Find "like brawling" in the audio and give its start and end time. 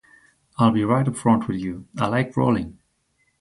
2.07-2.79